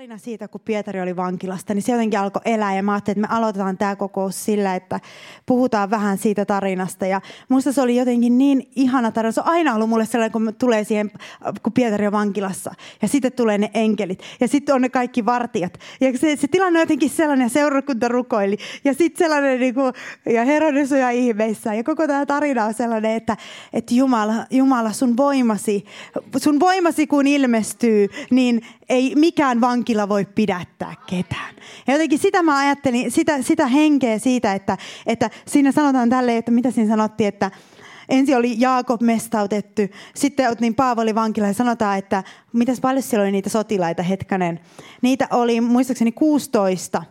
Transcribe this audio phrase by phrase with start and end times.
[0.00, 3.34] tarina siitä, kun Pietari oli vankilasta, niin se jotenkin alkoi elää ja mä ajattelin, että
[3.34, 5.00] me aloitetaan tämä kokous sillä, että
[5.46, 7.06] puhutaan vähän siitä tarinasta.
[7.06, 9.32] Ja musta se oli jotenkin niin ihana tarina.
[9.32, 11.10] Se on aina ollut mulle sellainen, kun tulee siihen,
[11.62, 12.74] kun Pietari on vankilassa.
[13.02, 14.22] Ja sitten tulee ne enkelit.
[14.40, 15.78] Ja sitten on ne kaikki vartijat.
[16.00, 18.56] Ja se, se tilanne on jotenkin sellainen, ja seurakunta rukoili.
[18.84, 19.92] Ja sitten sellainen, niin kuin,
[20.26, 21.74] ja Herodes on ihmeissä.
[21.74, 23.36] Ja koko tämä tarina on sellainen, että,
[23.72, 25.84] että Jumala, Jumala sun voimasi,
[26.36, 29.60] sun voimasi kun ilmestyy, niin ei mikään
[29.90, 31.54] vankila voi pidättää ketään.
[31.86, 34.76] Ja jotenkin sitä mä ajattelin, sitä, sitä henkeä siitä, että,
[35.06, 37.50] että siinä sanotaan tälleen, että mitä siinä sanottiin, että
[38.08, 39.82] ensin oli Jaakob mestautettu,
[40.14, 44.60] sitten niin Paavali vankila ja sanotaan, että mitäs paljon siellä oli niitä sotilaita hetkanen.
[45.02, 47.02] Niitä oli muistaakseni 16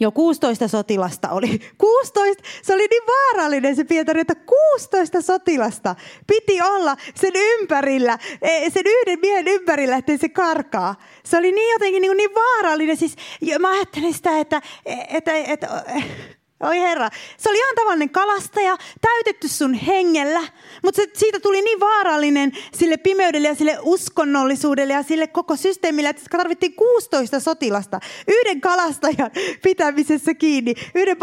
[0.00, 1.60] jo 16 sotilasta oli.
[1.78, 5.96] 16, se oli niin vaarallinen se Pietari, että 16 sotilasta
[6.26, 10.94] piti olla sen ympärillä, e, sen yhden miehen ympärillä, ettei se karkaa.
[11.24, 12.96] Se oli niin jotenkin niin, niin vaarallinen.
[12.96, 13.16] Siis,
[13.58, 19.48] mä ajattelin sitä, että, että, että, että Oi herra, se oli ihan tavallinen kalastaja, täytetty
[19.48, 20.40] sun hengellä,
[20.82, 26.08] mutta se, siitä tuli niin vaarallinen sille pimeydelle ja sille uskonnollisuudelle ja sille koko systeemille,
[26.08, 29.30] että tarvittiin 16 sotilasta yhden kalastajan
[29.62, 30.74] pitämisessä kiinni.
[30.94, 31.16] Yhden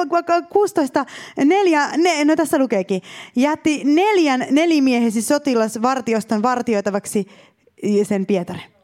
[0.50, 1.06] 16,
[1.46, 3.02] neljä, ne, no tässä lukeekin,
[3.36, 7.28] jätti neljän nelimiehesi sotilasvartioston vartioitavaksi
[8.04, 8.75] sen Pietarin.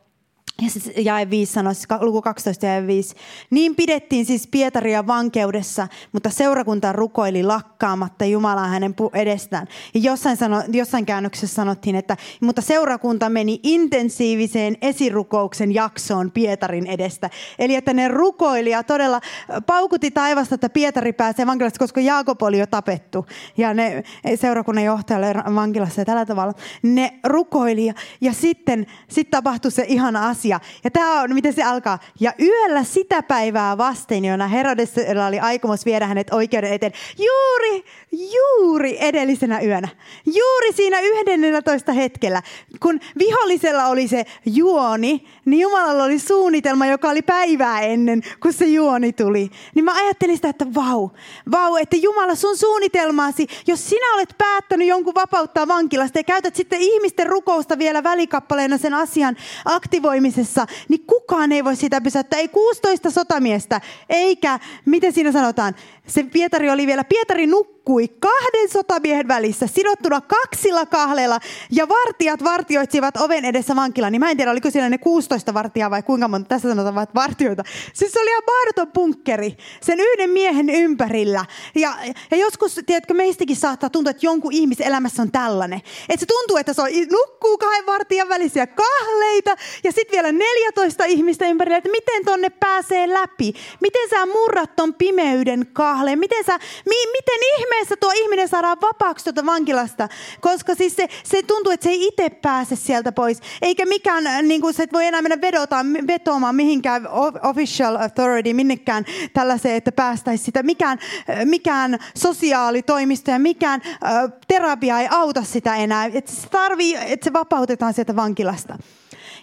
[0.61, 3.15] Ja siis jae 5 sanoi, siis luku 12 ja 5.
[3.49, 9.67] Niin pidettiin siis Pietaria vankeudessa, mutta seurakunta rukoili lakkaamatta Jumalaa hänen edestään.
[9.93, 17.29] Ja jossain, sano, jossain käännöksessä sanottiin, että mutta seurakunta meni intensiiviseen esirukouksen jaksoon Pietarin edestä.
[17.59, 19.21] Eli että ne rukoili ja todella
[19.65, 23.25] paukutti taivasta, että Pietari pääsee vankilasta, koska Jaakob oli jo tapettu.
[23.57, 24.03] Ja ne
[24.35, 26.53] seurakunnan johtajalle vankilassa ja tällä tavalla.
[26.83, 30.80] Ne rukoili ja, ja sitten sit tapahtui se ihana asia asia.
[30.83, 31.99] Ja tämä on, miten se alkaa.
[32.19, 34.94] Ja yöllä sitä päivää vasten, jona Herodes
[35.27, 36.91] oli aikomus viedä hänet oikeuden eteen.
[37.17, 39.88] Juuri, juuri edellisenä yönä.
[40.25, 42.41] Juuri siinä 11 hetkellä,
[42.81, 48.66] kun vihollisella oli se juoni, niin Jumalalla oli suunnitelma, joka oli päivää ennen, kun se
[48.66, 49.50] juoni tuli.
[49.75, 51.09] Niin mä ajattelin sitä, että vau,
[51.51, 56.81] vau, että Jumala sun suunnitelmaasi, jos sinä olet päättänyt jonkun vapauttaa vankilasta ja käytät sitten
[56.81, 59.35] ihmisten rukousta vielä välikappaleena sen asian
[59.66, 62.40] aktivoimiseen, vaiheessa, niin kukaan ei voi sitä pysäyttää.
[62.40, 65.75] Ei 16 sotamiestä, eikä, miten siinä sanotaan,
[66.08, 67.81] se Pietari oli vielä, Pietari nukkui
[68.19, 71.40] kahden sotamiehen välissä, sidottuna kaksilla kahleilla,
[71.72, 74.09] ja vartijat vartioitsivat oven edessä vankila.
[74.09, 77.08] Niin mä en tiedä, oliko siellä ne 16 vartijaa vai kuinka monta, tässä sanotaan vaan
[77.16, 77.64] vartioita.
[77.94, 81.46] Siis se oli ihan mahdoton punkkeri sen yhden miehen ympärillä.
[81.75, 81.94] Ja,
[82.31, 85.81] ja joskus, tiedätkö, meistäkin saattaa tuntua, että jonkun ihmisen elämässä on tällainen.
[86.09, 91.06] Että se tuntuu, että se on, nukkuu kahden vartijan välisiä kahleita, ja sitten vielä 14
[91.06, 93.53] ihmistä ympärillä, että miten tonne pääsee läpi.
[93.81, 96.19] Miten sä murrat ton pimeyden kahleen.
[96.19, 97.40] Miten, sä, mi, miten
[97.71, 100.09] ihmeessä tuo ihminen saadaan vapaaksi tuota vankilasta?
[100.41, 103.39] Koska siis se, se tuntuu, että se ei itse pääse sieltä pois.
[103.61, 107.07] Eikä mikään, äh, niin kuin se voi enää mennä vedotaan, vetoamaan mihinkään
[107.43, 110.63] official authority, minnekään tällaiseen, että päästäisi sitä.
[110.63, 110.99] Mikään,
[111.29, 116.05] äh, mikään sosiaalitoimisto ja mikään äh, terapia ei auta sitä enää.
[116.05, 118.77] Että se tarvii, että se vapautetaan sieltä vankilasta.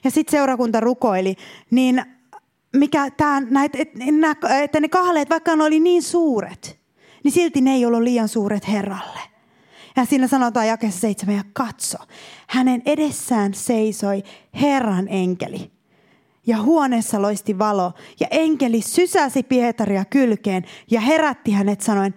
[0.04, 1.36] Ja sitten seurakunta rukoili,
[1.70, 2.02] niin
[2.76, 3.90] mikä tää, näet, et,
[4.62, 6.78] että ne kahleet, vaikka ne oli niin suuret,
[7.24, 9.20] niin silti ne ei ollut liian suuret Herralle.
[9.96, 11.98] Ja siinä sanotaan jakessa seitsemän, ja katso,
[12.48, 14.22] hänen edessään seisoi
[14.60, 15.70] Herran enkeli.
[16.46, 22.14] Ja huoneessa loisti valo, ja enkeli sysäsi Pietaria kylkeen ja herätti hänet sanoen,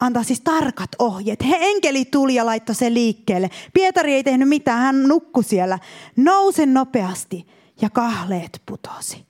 [0.00, 1.48] antaa siis tarkat ohjeet.
[1.48, 3.50] He enkeli tuli ja laittoi sen liikkeelle.
[3.72, 5.78] Pietari ei tehnyt mitään, hän nukkui siellä.
[6.16, 7.46] Nouse nopeasti
[7.80, 9.27] ja kahleet putosi.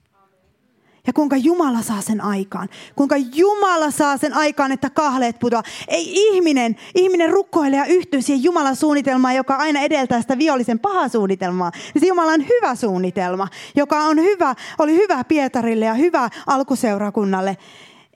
[1.08, 2.68] Ja kuinka Jumala saa sen aikaan.
[2.96, 5.62] Kuinka Jumala saa sen aikaan, että kahleet putoaa.
[5.88, 11.08] Ei ihminen, ihminen rukoilee ja yhtyy siihen Jumalan suunnitelmaan, joka aina edeltää sitä vihollisen pahaa
[11.08, 11.70] suunnitelmaa.
[11.94, 17.56] Niin se Jumalan hyvä suunnitelma, joka on hyvä, oli hyvä Pietarille ja hyvä alkuseurakunnalle.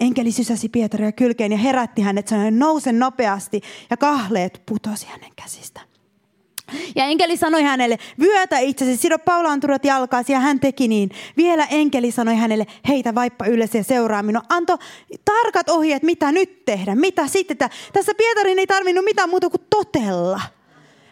[0.00, 3.60] Enkeli sysäsi Pietaria kylkeen ja herätti hänet, sanoi nouse nopeasti
[3.90, 5.91] ja kahleet putosi hänen käsistä.
[6.96, 11.10] Ja enkeli sanoi hänelle, vyötä itsesi, sido paulanturat jalkaasi ja hän teki niin.
[11.36, 14.42] Vielä enkeli sanoi hänelle, heitä vaippa ylös ja seuraa minua.
[14.48, 14.78] Anto
[15.24, 17.56] tarkat ohjeet, mitä nyt tehdä, mitä sitten.
[17.92, 20.40] Tässä Pietarin ei tarvinnut mitään muuta kuin totella.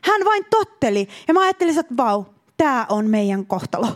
[0.03, 1.09] Hän vain totteli.
[1.29, 2.25] Ja mä ajattelin, että vau,
[2.61, 3.87] tämä on meidän kohtalo.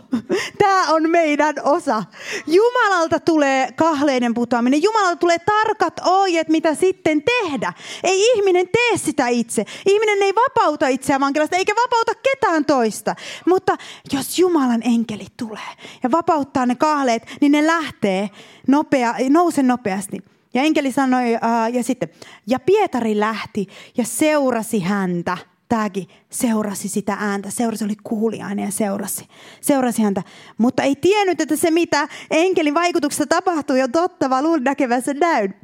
[0.57, 2.03] Tämä on meidän osa.
[2.47, 4.83] Jumalalta tulee kahleiden putoaminen.
[4.83, 7.73] Jumalalta tulee tarkat ohjeet, mitä sitten tehdä.
[8.03, 9.65] Ei ihminen tee sitä itse.
[9.85, 13.15] Ihminen ei vapauta itseään vankilasta, eikä vapauta ketään toista.
[13.47, 13.77] Mutta
[14.13, 15.71] jos Jumalan enkeli tulee
[16.03, 18.29] ja vapauttaa ne kahleet, niin ne lähtee
[18.67, 20.17] nopea, nouse nopeasti.
[20.53, 22.09] Ja enkeli sanoi, uh, ja sitten,
[22.47, 23.67] ja Pietari lähti
[23.97, 25.37] ja seurasi häntä–
[25.69, 27.49] tämäkin seurasi sitä ääntä.
[27.49, 29.27] Seurasi, oli kuuliainen ja seurasi.
[29.61, 30.23] Seurasi häntä.
[30.57, 35.55] Mutta ei tiennyt, että se mitä enkelin vaikutuksessa tapahtui on totta, vaan luuli näkevänsä näyn.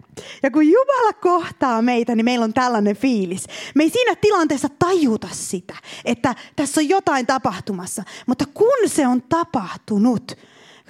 [0.43, 3.47] Ja kun Jumala kohtaa meitä, niin meillä on tällainen fiilis.
[3.75, 5.75] Me ei siinä tilanteessa tajuta sitä,
[6.05, 8.03] että tässä on jotain tapahtumassa.
[8.27, 10.37] Mutta kun se on tapahtunut,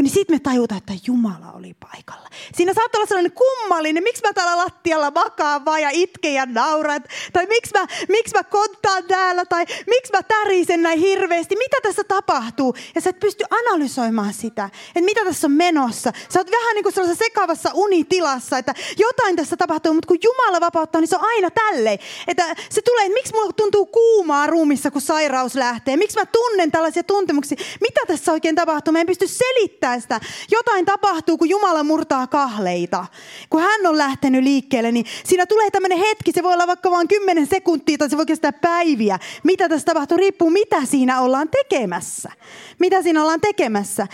[0.01, 2.29] niin sitten me tajutaan, että Jumala oli paikalla.
[2.55, 7.03] Siinä saattaa olla sellainen kummallinen, miksi mä täällä lattialla makaan vaan ja itken ja nauran,
[7.33, 12.03] tai miksi mä, miksi mä konttaan täällä, tai miksi mä tärisen näin hirveästi, mitä tässä
[12.03, 12.75] tapahtuu.
[12.95, 16.11] Ja sä et pysty analysoimaan sitä, että mitä tässä on menossa.
[16.29, 20.61] Sä oot vähän niin kuin sellaisessa sekavassa unitilassa, että jotain tässä tapahtuu, mutta kun Jumala
[20.61, 21.99] vapauttaa, niin se on aina tälleen.
[22.27, 25.97] Että se tulee, että miksi mulla tuntuu kuumaa ruumissa, kun sairaus lähtee.
[25.97, 27.57] Miksi mä tunnen tällaisia tuntemuksia.
[27.81, 28.91] Mitä tässä oikein tapahtuu?
[28.91, 30.19] Mä en pysty selittämään sitä.
[30.51, 33.05] Jotain tapahtuu, kun Jumala murtaa kahleita.
[33.49, 37.07] Kun hän on lähtenyt liikkeelle, niin siinä tulee tämmöinen hetki, se voi olla vaikka vain
[37.07, 39.19] 10 sekuntia tai se voi kestää päiviä.
[39.43, 42.31] Mitä tässä tapahtuu, riippuu mitä siinä ollaan tekemässä.
[42.79, 44.07] Mitä siinä ollaan tekemässä.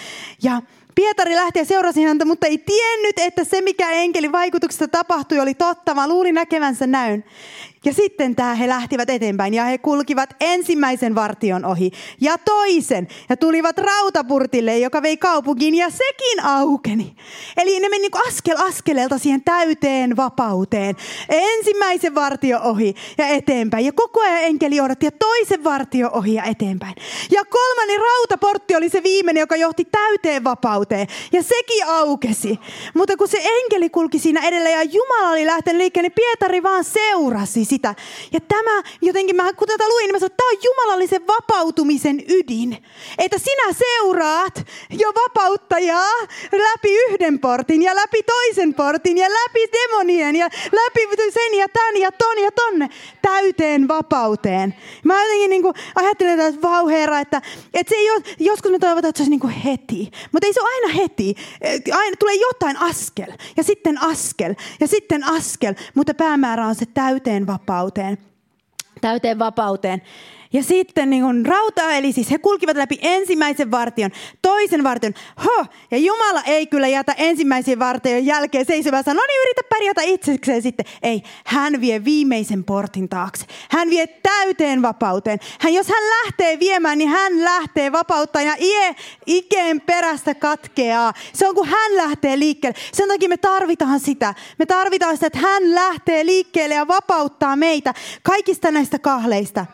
[0.43, 0.61] Ja
[0.97, 5.53] Pietari lähti ja seurasi häntä, mutta ei tiennyt, että se mikä enkelin vaikutuksesta tapahtui oli
[5.53, 7.23] totta, vaan luuli näkevänsä näyn.
[7.87, 11.91] Ja sitten tämä he lähtivät eteenpäin ja he kulkivat ensimmäisen vartion ohi
[12.21, 17.15] ja toisen ja tulivat rautapurtille, joka vei kaupunkiin ja sekin aukeni.
[17.57, 20.95] Eli ne meni niin askel askeleelta siihen täyteen vapauteen.
[21.29, 26.43] Ensimmäisen vartio ohi ja eteenpäin ja koko ajan enkeli odotti ja toisen vartio ohi ja
[26.43, 26.95] eteenpäin.
[27.31, 32.59] Ja kolmannen rautaportti oli se viimeinen, joka johti täyteen vapauteen ja sekin aukesi.
[32.93, 36.83] Mutta kun se enkeli kulki siinä edellä ja Jumala oli lähtenyt liikkeelle, niin Pietari vaan
[36.83, 37.95] seurasi sitä.
[38.33, 42.23] Ja tämä jotenkin, mä, kun tätä luin, niin mä sanoin, että tämä on jumalallisen vapautumisen
[42.29, 42.77] ydin.
[43.17, 46.19] Että sinä seuraat jo vapauttajaa
[46.51, 51.01] läpi yhden portin ja läpi toisen portin ja läpi demonien ja läpi
[51.31, 52.89] sen ja tän ja ton ja tonne
[53.21, 54.75] täyteen vapauteen.
[55.03, 57.41] Mä jotenkin niin kuin ajattelen, että vau herra, että,
[57.73, 60.11] että se ei ole, joskus me toivotaan, että se olisi niin kuin heti.
[60.31, 61.35] Mutta ei se ole aina heti.
[61.91, 65.73] Aina tulee jotain askel ja sitten askel ja sitten askel.
[65.95, 68.17] Mutta päämäärä on se täyteen vapauteen vapauteen.
[69.01, 70.01] Täyteen vapauteen.
[70.53, 74.11] Ja sitten niin kun rauta, eli siis he kulkivat läpi ensimmäisen vartion,
[74.41, 75.13] toisen vartion.
[75.45, 75.65] Ho!
[75.91, 80.85] Ja Jumala ei kyllä jätä ensimmäisen vartion jälkeen seisomaan no niin yritä pärjätä itsekseen sitten.
[81.03, 83.45] Ei, hän vie viimeisen portin taakse.
[83.69, 85.39] Hän vie täyteen vapauteen.
[85.59, 88.95] Hän, jos hän lähtee viemään, niin hän lähtee vapauttaa ja ie,
[89.25, 91.13] ikeen perästä katkeaa.
[91.33, 92.79] Se on kun hän lähtee liikkeelle.
[92.93, 94.33] Sen takia me tarvitaan sitä.
[94.59, 99.65] Me tarvitaan sitä, että hän lähtee liikkeelle ja vapauttaa meitä kaikista näistä kahleista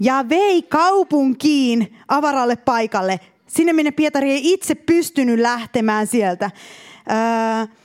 [0.00, 6.50] ja vei kaupunkiin avaralle paikalle, sinne minne Pietari ei itse pystynyt lähtemään sieltä.
[7.10, 7.76] Öö,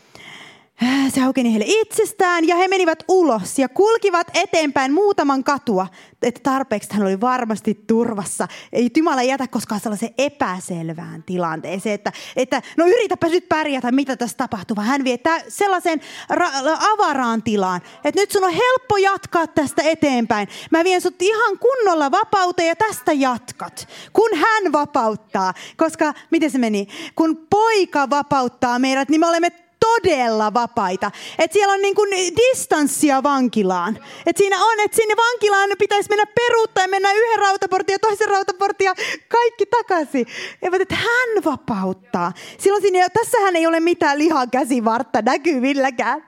[1.13, 5.87] se aukeni heille itsestään ja he menivät ulos ja kulkivat eteenpäin muutaman katua,
[6.21, 8.47] että tarpeeksi hän oli varmasti turvassa.
[8.73, 14.37] Ei Jumala jätä koskaan sellaiseen epäselvään tilanteeseen, että, että no yritäpä nyt pärjätä, mitä tässä
[14.37, 14.77] tapahtuu.
[14.79, 16.01] Hän vie sellaiseen
[16.33, 20.47] ra- avaraan tilaan, että nyt sun on helppo jatkaa tästä eteenpäin.
[20.71, 25.53] Mä vien sut ihan kunnolla vapauteen ja tästä jatkat, kun hän vapauttaa.
[25.77, 26.87] Koska, miten se meni?
[27.15, 31.11] Kun poika vapauttaa meidät, niin me olemme todella vapaita.
[31.39, 33.99] Että siellä on niin kuin distanssia vankilaan.
[34.25, 38.27] Että siinä on, että sinne vankilaan pitäisi mennä peruuttaa ja mennä yhden rautaportin ja toisen
[38.27, 38.95] rautaportin ja
[39.27, 40.27] kaikki takaisin.
[40.61, 42.31] Että hän vapauttaa.
[42.57, 46.23] Silloin siinä, tässähän ei ole mitään lihan käsivartta näkyvilläkään.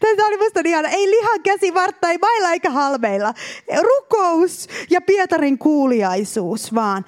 [0.00, 0.88] Tässä oli musta ihana.
[0.88, 3.34] Ei lihan käsivartta, ei mailla eikä halmeilla.
[3.82, 7.04] Rukous ja Pietarin kuuliaisuus vaan.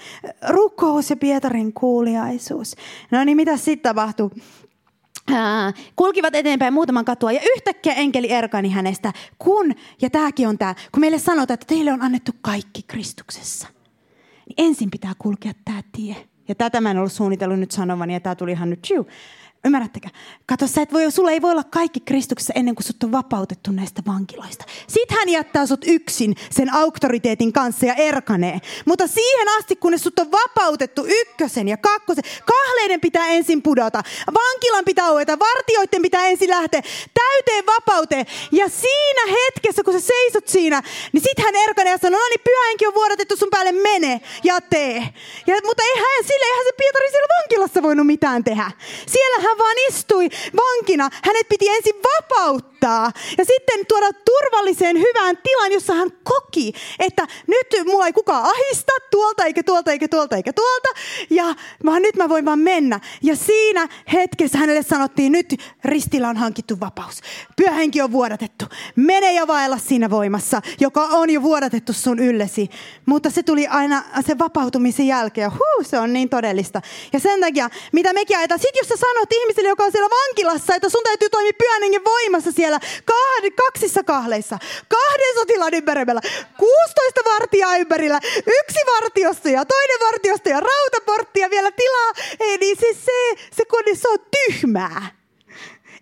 [0.49, 2.75] Rukous ja Pietarin kuuliaisuus.
[3.11, 3.95] No niin, mitä sitten
[5.27, 5.85] tapahtuu?
[5.97, 11.01] kulkivat eteenpäin muutaman katua ja yhtäkkiä enkeli erkani hänestä, kun, ja tämäkin on tämä, kun
[11.01, 13.69] meille sanotaan, että teille on annettu kaikki Kristuksessa,
[14.49, 16.17] niin ensin pitää kulkea tämä tie.
[16.49, 19.07] Ja tätä mä en ollut suunnitellut nyt sanovani, ja tämä tuli ihan nyt, tju,
[19.65, 20.09] Ymmärrättekö?
[20.47, 23.73] Kato, sä et voi, sulla ei voi olla kaikki Kristuksessa ennen kuin sut on vapautettu
[23.73, 24.65] näistä vankiloista.
[24.87, 28.61] Sitten hän jättää sut yksin sen auktoriteetin kanssa ja erkanee.
[28.87, 34.03] Mutta siihen asti, kunnes sut on vapautettu ykkösen ja kakkosen, kahleiden pitää ensin pudota.
[34.35, 36.83] Vankilan pitää aueta, vartioiden pitää ensin lähteä
[37.15, 38.27] täyteen vapauteen.
[38.53, 40.83] Ja siinä hetkessä, kun sä seisot siinä,
[41.13, 44.61] niin sit hän erkanee ja sanoo, no niin, pyhähenki on vuodatettu sun päälle, mene ja
[44.61, 44.97] tee.
[45.47, 48.71] Ja, mutta eihän, sille eihän se Pietari siellä vankilassa voinut mitään tehdä.
[49.07, 51.11] Siellä hän vaan istui vankina.
[51.23, 57.67] Hänet piti ensin vapauttaa ja sitten tuoda turvalliseen hyvään tilaan, jossa hän koki, että nyt
[57.87, 60.89] mua ei kukaan ahista tuolta eikä tuolta eikä tuolta eikä tuolta.
[61.31, 63.01] Ja vaan nyt mä voin vaan mennä.
[63.23, 67.21] Ja siinä hetkessä hänelle sanottiin, nyt ristillä on hankittu vapaus.
[67.57, 68.65] Pyöhenki on vuodatettu.
[68.97, 72.69] Mene ja vaella siinä voimassa, joka on jo vuodatettu sun yllesi.
[73.07, 75.51] Mutta se tuli aina sen vapautumisen jälkeen.
[75.51, 76.83] Huu, se on niin todellista.
[77.13, 80.75] Ja sen takia, mitä mekin ajetaan, sit jos sä sanot ihmiselle, joka on siellä vankilassa,
[80.75, 86.21] että sun täytyy toimia pyhän hengen voimassa siellä kahd, kaksissa kahleissa, kahden sotilaan ympärillä,
[86.59, 92.13] 16 vartijaa ympärillä, yksi vartiosta ja toinen vartiosta ja rautaportti ja vielä tilaa.
[92.41, 93.65] Ei, niin siis se, se,
[93.95, 95.17] se on tyhmää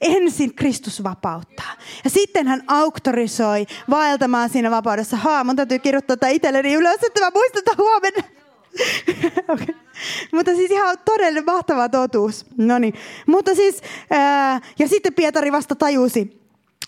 [0.00, 1.72] ensin Kristus vapauttaa.
[2.04, 5.16] Ja sitten hän auktorisoi vaeltamaan siinä vapaudessa.
[5.16, 8.43] Haa, mun täytyy kirjoittaa tätä itselleni ylös, että mä muistetaan huomenna.
[9.52, 9.74] okay.
[10.32, 12.46] Mutta siis ihan todellinen mahtava totuus.
[12.56, 12.94] No niin.
[13.26, 16.40] Mutta siis, ää, ja sitten Pietari vasta tajusi,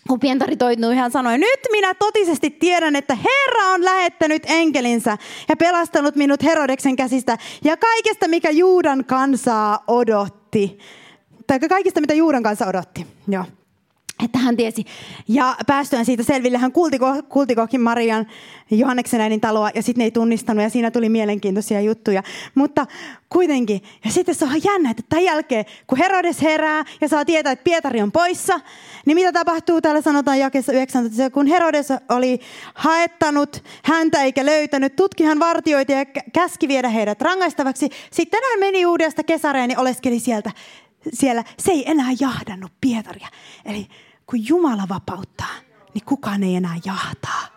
[0.09, 5.57] kun Pietari toitui, hän sanoi, nyt minä totisesti tiedän, että Herra on lähettänyt enkelinsä ja
[5.57, 10.79] pelastanut minut Herodeksen käsistä ja kaikesta, mikä Juudan kansaa odotti.
[11.47, 13.07] Tai kaikista, mitä Juudan kanssa odotti.
[13.29, 13.45] Joo
[14.25, 14.85] että hän tiesi.
[15.29, 18.27] Ja päästyen siitä selville, hän kultiko, kultikokin Marian
[18.71, 22.23] Johanneksen äidin taloa ja sitten ei tunnistanut ja siinä tuli mielenkiintoisia juttuja.
[22.55, 22.87] Mutta
[23.29, 27.53] kuitenkin, ja sitten se on jännä, että tämän jälkeen, kun Herodes herää ja saa tietää,
[27.53, 28.61] että Pietari on poissa,
[29.07, 29.81] niin mitä tapahtuu?
[29.81, 32.41] Täällä sanotaan jakessa 19, kun Herodes oli
[32.75, 37.89] haettanut häntä eikä löytänyt, tutki hän vartioita ja käski viedä heidät rangaistavaksi.
[38.11, 40.51] Sitten hän meni uudesta kesareen ja oleskeli sieltä
[41.13, 43.29] siellä, se ei enää jahdannut Pietaria.
[43.65, 43.87] Eli
[44.27, 45.55] kun Jumala vapauttaa,
[45.95, 47.57] niin kukaan ei enää jahtaa.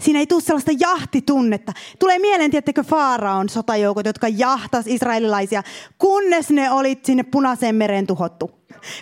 [0.00, 1.72] Siinä ei tule sellaista jahtitunnetta.
[1.98, 5.62] Tulee mieleen, tiettekö, Faaraon sotajoukot, jotka jahtas israelilaisia,
[5.98, 8.50] kunnes ne oli sinne punaiseen mereen tuhottu.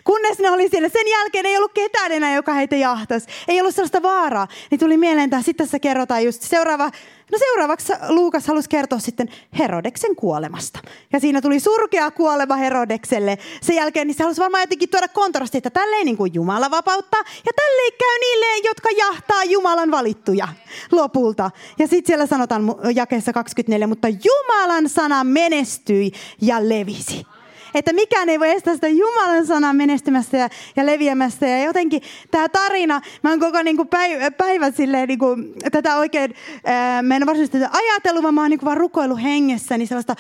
[0.04, 0.88] Kunnes ne oli siellä.
[0.88, 3.26] Sen jälkeen ei ollut ketään enää, joka heitä jahtas.
[3.48, 4.48] Ei ollut sellaista vaaraa.
[4.70, 6.90] Niin tuli mieleen, että sitten tässä kerrotaan just seuraava
[7.32, 10.80] No seuraavaksi Luukas halusi kertoa sitten Herodeksen kuolemasta.
[11.12, 13.38] Ja siinä tuli surkea kuolema Herodekselle.
[13.60, 17.20] Sen jälkeen niin se halusi varmaan jotenkin tuoda kontrasti, että tälleen niin kuin Jumala vapauttaa.
[17.46, 20.48] Ja tälleen käy niille, jotka jahtaa Jumalan valittuja
[20.92, 21.50] lopulta.
[21.78, 22.62] Ja sitten siellä sanotaan
[22.94, 27.26] jakeessa 24, mutta Jumalan sana menestyi ja levisi
[27.74, 31.46] että mikään ei voi estää sitä Jumalan sanan menestymästä ja, ja leviämästä.
[31.46, 35.26] Ja jotenkin tämä tarina, mä oon koko niinku päivä, päivän silleen, niinku,
[35.72, 36.34] tätä oikein,
[36.64, 40.14] ää, mä en varsinaisesti tätä ajatellut, vaan mä oon niinku vaan rukoilu hengessä, niin sellaista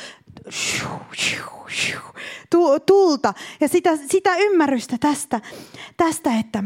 [2.86, 5.40] tulta ja sitä, sitä ymmärrystä tästä,
[5.96, 6.64] tästä että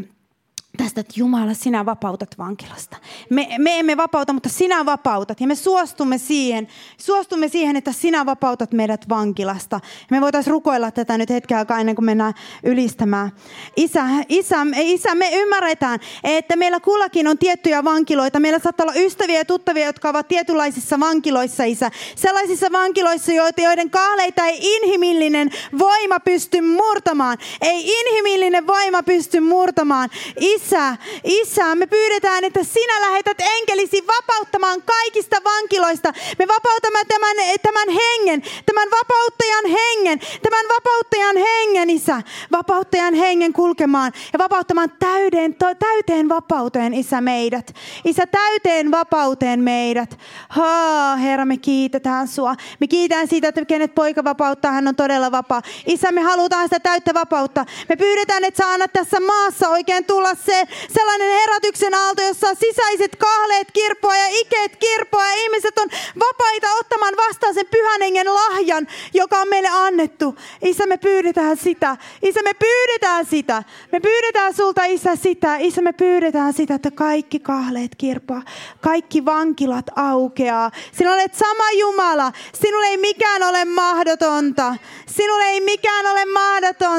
[0.76, 2.96] tästä, että Jumala, sinä vapautat vankilasta.
[3.30, 5.40] Me, me emme vapauta, mutta sinä vapautat.
[5.40, 9.80] Ja me suostumme siihen, suostumme siihen, että sinä vapautat meidät vankilasta.
[10.10, 13.32] Me voitaisiin rukoilla tätä nyt hetken aikaa ennen kuin mennään ylistämään.
[13.76, 18.40] Isä, isä, isä, me ymmärretään, että meillä kullakin on tiettyjä vankiloita.
[18.40, 21.90] Meillä saattaa olla ystäviä ja tuttavia, jotka ovat tietynlaisissa vankiloissa, isä.
[22.16, 27.38] Sellaisissa vankiloissa, joiden kahleita ei inhimillinen voima pysty murtamaan.
[27.60, 30.10] Ei inhimillinen voima pysty murtamaan.
[30.40, 36.12] Isä, Isä, Isä, me pyydetään, että sinä lähetät enkelisi vapauttamaan kaikista vankiloista.
[36.38, 42.22] Me vapautamme tämän, tämän hengen, tämän vapauttajan hengen, tämän vapauttajan hengen, Isä.
[42.52, 47.74] Vapauttajan hengen kulkemaan ja vapauttamaan täyden, täyteen vapauteen, Isä, meidät.
[48.04, 50.18] Isä, täyteen vapauteen meidät.
[50.48, 52.54] Ha, Herra, me kiitetään sua.
[52.80, 55.62] Me kiitään siitä, että kenet poika vapauttaa, hän on todella vapaa.
[55.86, 57.66] Isä, me halutaan sitä täyttä vapautta.
[57.88, 62.54] Me pyydetään, että sä annat tässä maassa oikein tulla se se sellainen herätyksen aalto, jossa
[62.54, 68.34] sisäiset kahleet kirppoa ja ikeet kirppoa ja ihmiset on vapaita ottamaan vastaan sen pyhän hengen
[68.34, 70.34] lahjan, joka on meille annettu.
[70.62, 71.96] Isä, me pyydetään sitä.
[72.22, 73.62] Isä, me pyydetään sitä.
[73.92, 75.56] Me pyydetään sulta, Isä, sitä.
[75.56, 78.42] Isä, me pyydetään sitä, että kaikki kahleet kirppoa,
[78.80, 80.70] kaikki vankilat aukeaa.
[80.92, 82.32] Sinä olet sama Jumala.
[82.54, 84.74] Sinulle ei mikään ole mahdotonta.
[85.06, 86.24] Sinulle ei mikään ole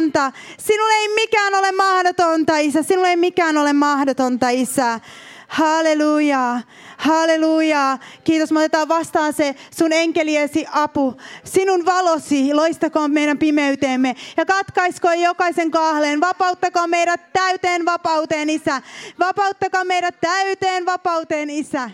[0.03, 0.31] mahdotonta.
[0.57, 2.83] Sinulle ei mikään ole mahdotonta, Isä.
[2.83, 4.99] Sinulle ei mikään ole mahdotonta, Isä.
[5.47, 6.61] Halleluja,
[6.97, 7.97] halleluja.
[8.23, 11.15] Kiitos, me otetaan vastaan se sun enkeliesi apu.
[11.43, 16.21] Sinun valosi loistakoon meidän pimeyteemme ja katkaiskoon jokaisen kahleen.
[16.21, 18.81] Vapauttakoon meidät täyteen vapauteen, Isä.
[19.19, 21.91] Vapauttakaa meidät täyteen vapauteen, Isä.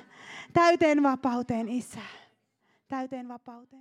[0.54, 2.00] Täyteen vapauteen, Isä.
[2.89, 3.80] Täyteen vapauteen.